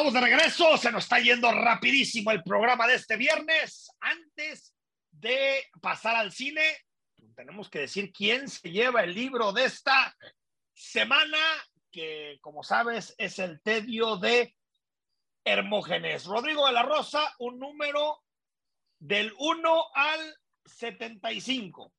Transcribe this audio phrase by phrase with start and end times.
[0.00, 3.90] Estamos de regreso, se nos está yendo rapidísimo el programa de este viernes.
[4.00, 4.74] Antes
[5.10, 6.62] de pasar al cine,
[7.36, 10.16] tenemos que decir quién se lleva el libro de esta
[10.72, 11.36] semana,
[11.92, 14.56] que como sabes es el tedio de
[15.44, 16.24] Hermógenes.
[16.24, 18.22] Rodrigo de la Rosa, un número
[18.98, 21.92] del 1 al 75.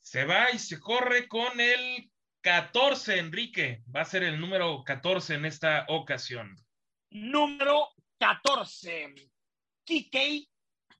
[0.00, 2.10] Se va y se corre con el
[2.42, 3.82] 14, Enrique.
[3.94, 6.56] Va a ser el número 14 en esta ocasión.
[7.10, 9.14] Número 14.
[9.84, 10.48] Kikei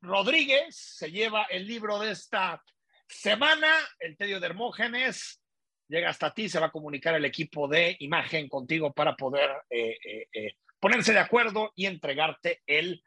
[0.00, 2.62] Rodríguez se lleva el libro de esta
[3.06, 3.68] semana,
[3.98, 5.40] El Tedio de Hermógenes.
[5.88, 9.98] Llega hasta ti, se va a comunicar el equipo de imagen contigo para poder eh,
[10.04, 13.02] eh, eh, ponerse de acuerdo y entregarte el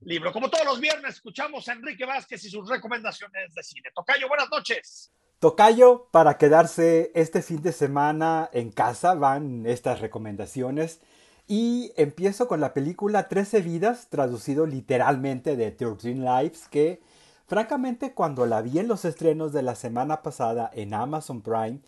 [0.00, 0.32] libro.
[0.32, 3.90] Como todos los viernes, escuchamos a Enrique Vázquez y sus recomendaciones de cine.
[3.94, 5.12] Tocayo, buenas noches.
[5.42, 11.00] Tocayo, para quedarse este fin de semana en casa van estas recomendaciones.
[11.48, 17.00] Y empiezo con la película 13 vidas, traducido literalmente de 13 Lives, que
[17.48, 21.80] francamente cuando la vi en los estrenos de la semana pasada en Amazon Prime,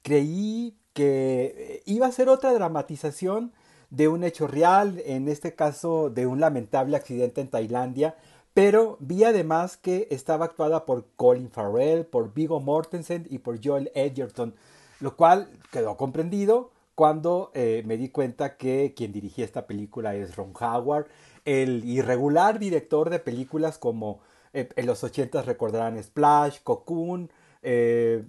[0.00, 3.52] creí que iba a ser otra dramatización
[3.90, 8.16] de un hecho real, en este caso de un lamentable accidente en Tailandia,
[8.54, 13.90] pero vi además que estaba actuada por Colin Farrell, por Vigo Mortensen y por Joel
[13.94, 14.54] Edgerton,
[15.00, 20.36] lo cual quedó comprendido cuando eh, me di cuenta que quien dirigía esta película es
[20.36, 21.06] Ron Howard,
[21.44, 24.20] el irregular director de películas como
[24.52, 27.30] eh, en los 80 recordarán Splash, Cocoon,
[27.62, 28.24] eh,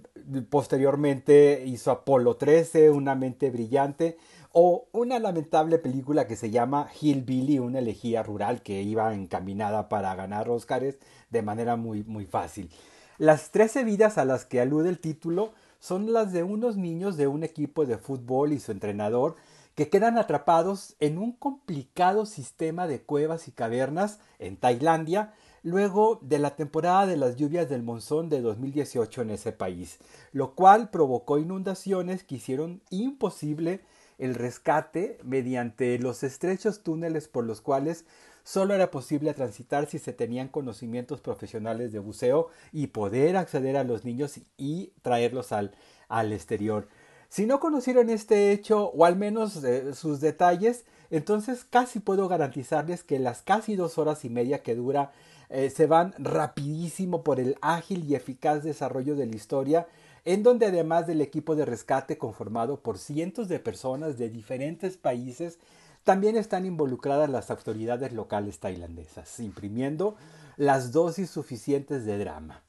[0.48, 4.16] posteriormente hizo Apolo 13, Una mente brillante,
[4.56, 10.14] o una lamentable película que se llama Hillbilly, una elegía rural que iba encaminada para
[10.14, 10.96] ganar Oscars
[11.30, 12.70] de manera muy, muy fácil.
[13.18, 17.26] Las 13 vidas a las que alude el título son las de unos niños de
[17.26, 19.34] un equipo de fútbol y su entrenador
[19.74, 26.38] que quedan atrapados en un complicado sistema de cuevas y cavernas en Tailandia luego de
[26.38, 29.98] la temporada de las lluvias del monzón de 2018 en ese país,
[30.30, 33.80] lo cual provocó inundaciones que hicieron imposible
[34.24, 38.04] el rescate mediante los estrechos túneles por los cuales
[38.42, 43.84] solo era posible transitar si se tenían conocimientos profesionales de buceo y poder acceder a
[43.84, 45.72] los niños y traerlos al,
[46.08, 46.88] al exterior.
[47.28, 53.02] Si no conocieron este hecho o al menos eh, sus detalles, entonces casi puedo garantizarles
[53.02, 55.10] que las casi dos horas y media que dura
[55.48, 59.86] eh, se van rapidísimo por el ágil y eficaz desarrollo de la historia
[60.24, 65.58] en donde además del equipo de rescate conformado por cientos de personas de diferentes países,
[66.02, 70.16] también están involucradas las autoridades locales tailandesas, imprimiendo
[70.56, 72.62] las dosis suficientes de drama.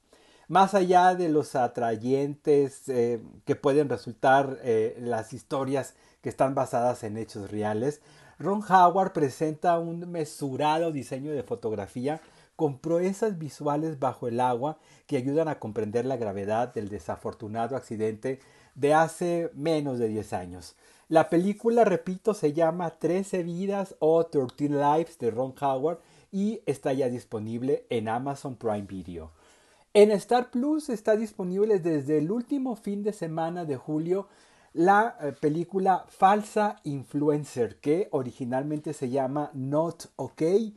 [0.48, 7.02] Más allá de los atrayentes eh, que pueden resultar eh, las historias que están basadas
[7.04, 8.00] en hechos reales,
[8.38, 12.20] Ron Howard presenta un mesurado diseño de fotografía
[12.56, 18.40] con proezas visuales bajo el agua que ayudan a comprender la gravedad del desafortunado accidente
[18.74, 20.74] de hace menos de 10 años.
[21.08, 26.00] La película, repito, se llama 13 vidas o 13 Lives de Ron Howard
[26.32, 29.30] y está ya disponible en Amazon Prime Video.
[29.94, 34.28] En Star Plus está disponible desde el último fin de semana de julio
[34.72, 40.76] la eh, película Falsa Influencer, que originalmente se llama Not Okay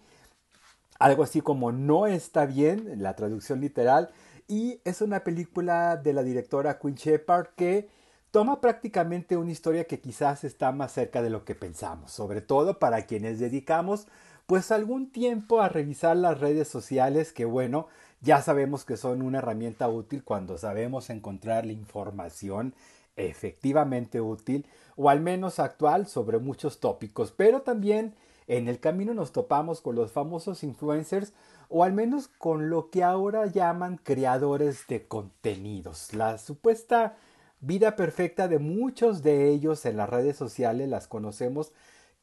[1.00, 4.12] algo así como No está bien, la traducción literal,
[4.48, 7.90] y es una película de la directora Queen Shepard que
[8.32, 12.78] toma prácticamente una historia que quizás está más cerca de lo que pensamos, sobre todo
[12.78, 14.08] para quienes dedicamos
[14.46, 17.88] pues algún tiempo a revisar las redes sociales que bueno,
[18.22, 22.74] ya sabemos que son una herramienta útil cuando sabemos encontrar la información
[23.16, 28.16] efectivamente útil o al menos actual sobre muchos tópicos, pero también
[28.50, 31.34] en el camino nos topamos con los famosos influencers
[31.70, 36.16] o al menos con lo que ahora llaman creadores de contenidos.
[36.16, 37.16] La supuesta
[37.62, 41.74] vida perfecta de muchos de ellos en las redes sociales las conocemos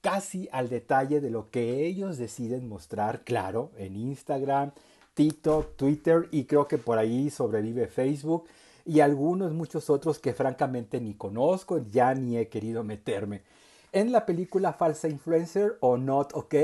[0.00, 4.72] casi al detalle de lo que ellos deciden mostrar, claro, en Instagram,
[5.14, 8.48] TikTok, Twitter y creo que por ahí sobrevive Facebook
[8.84, 13.42] y algunos muchos otros que francamente ni conozco, ya ni he querido meterme.
[13.92, 16.54] En la película Falsa Influencer o Not OK,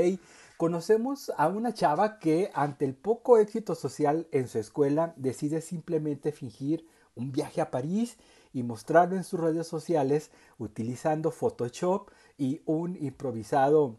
[0.57, 6.31] conocemos a una chava que ante el poco éxito social en su escuela decide simplemente
[6.31, 6.85] fingir
[7.15, 8.17] un viaje a París
[8.53, 13.97] y mostrarlo en sus redes sociales utilizando Photoshop y un improvisado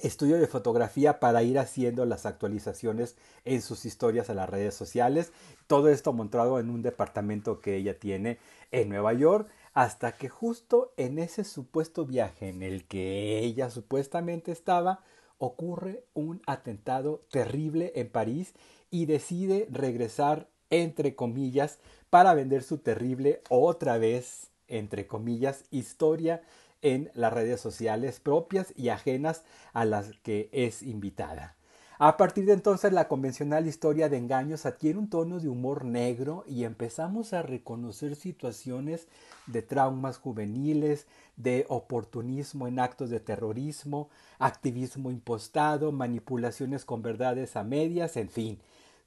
[0.00, 5.32] estudio de fotografía para ir haciendo las actualizaciones en sus historias a las redes sociales.
[5.66, 8.38] Todo esto montado en un departamento que ella tiene
[8.70, 9.48] en Nueva York.
[9.72, 15.00] Hasta que justo en ese supuesto viaje en el que ella supuestamente estaba,
[15.38, 18.54] ocurre un atentado terrible en París
[18.90, 21.78] y decide regresar, entre comillas,
[22.10, 26.42] para vender su terrible otra vez, entre comillas, historia
[26.82, 31.56] en las redes sociales propias y ajenas a las que es invitada.
[32.04, 36.42] A partir de entonces la convencional historia de engaños adquiere un tono de humor negro
[36.48, 39.06] y empezamos a reconocer situaciones
[39.46, 41.06] de traumas juveniles,
[41.36, 44.08] de oportunismo en actos de terrorismo,
[44.40, 48.58] activismo impostado, manipulaciones con verdades a medias, en fin.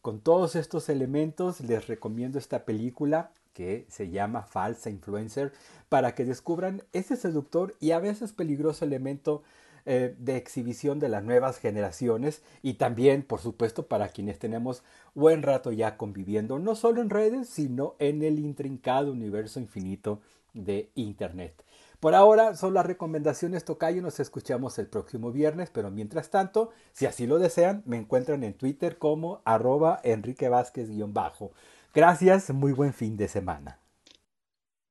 [0.01, 5.51] Con todos estos elementos les recomiendo esta película que se llama Falsa Influencer
[5.89, 9.43] para que descubran ese seductor y a veces peligroso elemento
[9.85, 14.83] eh, de exhibición de las nuevas generaciones y también, por supuesto, para quienes tenemos
[15.13, 20.21] buen rato ya conviviendo, no solo en redes, sino en el intrincado universo infinito
[20.53, 21.63] de Internet.
[21.99, 27.05] Por ahora son las recomendaciones Tocayo, nos escuchamos el próximo viernes, pero mientras tanto, si
[27.05, 31.51] así lo desean, me encuentran en Twitter como arroba Enrique Vázquez-bajo.
[31.93, 33.79] Gracias, muy buen fin de semana.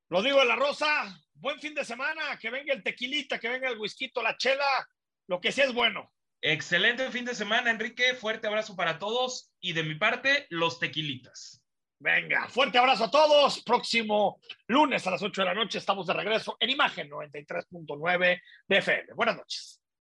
[0.09, 0.87] Lo digo de la Rosa,
[1.45, 4.89] buen fin de semana, que venga el tequilita, que venga el whisky, la chela,
[5.29, 6.11] lo que sea es bueno.
[6.41, 8.15] Excelente fin de semana, Enrique.
[8.15, 11.63] Fuerte abrazo para todos y de mi parte, los tequilitas.
[11.99, 13.63] Venga, fuerte abrazo a todos.
[13.63, 18.79] Próximo lunes a las 8 de la noche estamos de regreso en Imagen 93.9 de
[18.79, 19.13] FM.
[19.13, 19.84] Buenas noches.